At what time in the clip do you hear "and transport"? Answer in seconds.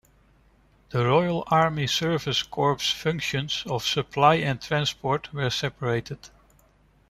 4.37-5.31